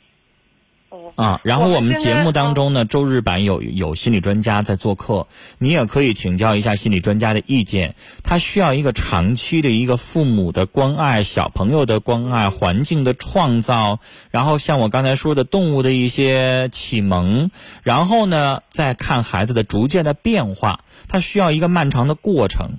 [1.17, 7.95] 啊，然后我我们节目当中呢，周日版有有心理专家在做客，你也可以请教一下心理专家的意见。
[8.23, 13.99] 他需要一个长期的一个父母的关爱、小朋友的关爱、环境的创造，
[14.31, 17.51] 然后像我刚才说的动物的一些启蒙，
[17.83, 22.79] 然后呢再看孩子的逐渐的变化，他需要一个漫长的过程，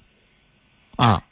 [0.95, 1.23] 啊。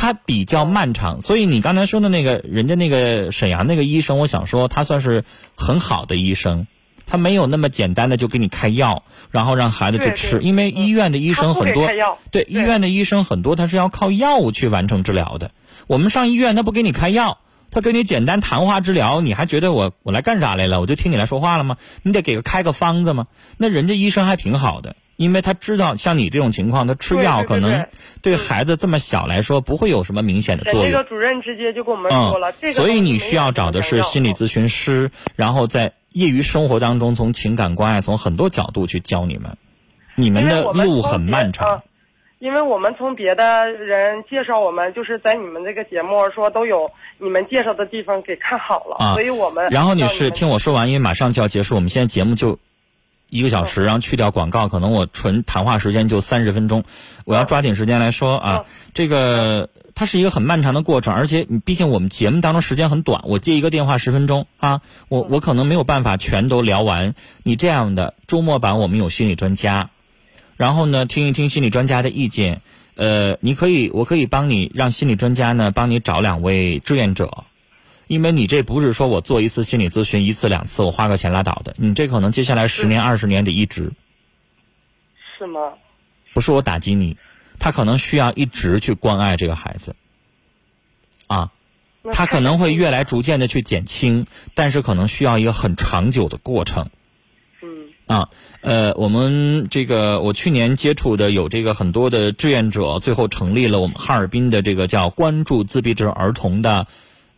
[0.00, 5.24] 它比较漫长，所以你刚才说的那个人家那个沈阳那个医生，我想说他算是
[5.56, 6.66] 很好的医生，
[7.04, 11.86] 他没有那么简单的就给你开药，然后让孩子去吃，因为医院的医生很多
[12.30, 15.50] 对医院的医生很多他是要靠药物去完成治疗的。
[15.86, 17.36] 我们上医院他不给你开药，
[17.70, 20.80] 他跟你简单谈话治疗，你还觉得我我来干啥来了？
[20.80, 21.76] 我就听你来说话了吗？
[22.02, 23.26] 你得给个开个方子吗？
[23.56, 24.96] 那人家医生还挺好的。
[25.16, 27.88] 因为他知道像你这种情况，他吃药可能
[28.22, 31.04] 对孩子这么小来说不会有什么明显的作用个。
[31.04, 39.58] 主任直接就跟我们说了，这个嗯所以你需要找的是心理咨询师，然后在业余生活当中，从情感关爱，从很多角度去教你们。
[40.14, 41.82] 你们的路很漫长啊，
[42.40, 52.58] 因为我们从别的人介绍我们，就是在你们这个节目说都有你们介绍的地方给看好了，啊所以我们然后女士，听我说完，因为马上就要结束，我们现在节目就
[53.28, 56.84] 一个小时，然后去掉广告，可能我纯谈话时间就三十分钟，
[57.26, 58.64] 我要抓紧时间来说啊，
[58.94, 64.80] 这个它是一个很漫长的过程，而且你毕竟我们节目当中时间很短，我接一个电话十分钟啊，
[65.10, 67.14] 我我可能没有办法全都聊完。
[67.42, 69.90] 你这样的周末版我们有心理专家，
[70.60, 72.60] 然后呢听一听心理专家的意见，
[72.94, 77.44] 呃，你可以我可以帮你让心理专家呢帮你找两位志愿者。
[78.08, 83.90] 因为你这不是说我做一次心理咨询一次两次我花个钱拉倒的，你这可能接下来十年二十年得一直，
[85.38, 85.60] 是吗？
[86.34, 87.16] 不是我打击你，
[87.58, 89.96] 他可能需要一直去关爱这个孩子，
[91.26, 91.52] 啊，
[92.12, 96.90] 他可能会越来逐渐的去减轻，但是可能需要一个很长久的过程。
[98.10, 98.28] 啊，
[98.60, 106.88] 呃，我们这个我去年接触的有这个很多的志愿者，最后成立了我们哈尔滨的这个叫关注自闭症儿童的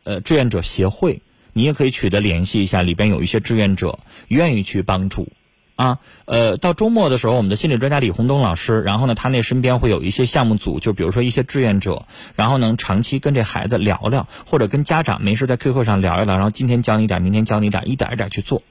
[0.04, 1.20] 呃志愿者协会，
[1.52, 3.98] 你也可以取得联系一下，里边有一些志愿者
[4.28, 5.28] 愿意去帮助。
[5.76, 18.62] 啊，呃，到周末的时候，我们的心理专家李洪东老师，然后呢，他那身边会有一些项目组，就比如说一些志愿者，然后能长期跟这孩子聊聊，或者跟家长没事在 QQ 上聊一聊，然后今天教你点，明天教你点，一点一点去做。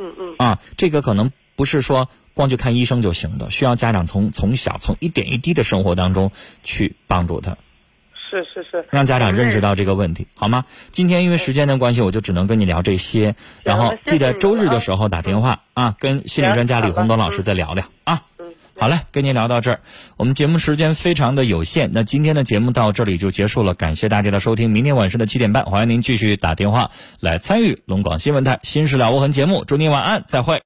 [0.00, 6.32] 嗯嗯啊，这个可能不是说光去看医生就行的，需要家长从从小从一点一滴的生活当中
[6.64, 7.58] 去帮助他，
[8.30, 10.64] 是是是，让家长认识到这个问题，好吗？
[10.90, 18.22] 今天因为时间的关系，我就只能跟你聊这些，然后记得周日的时候打电话啊，跟心理专家李洪东老师再聊聊啊。
[18.80, 19.80] 好嘞，跟您聊到这儿，
[20.16, 30.58] 我们节目时间非常的有限，那今天的节目到这里就结束了，感谢大家的收听，明天晚上的七点半，欢迎您继续打电话来参与龙广新闻台《新事了无痕》节目，祝您晚安，再会。